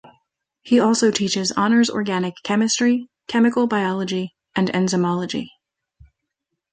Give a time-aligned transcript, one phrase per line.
[0.63, 5.49] He also teaches Honors Organic Chemistry, Chemical Biology and Enzymology.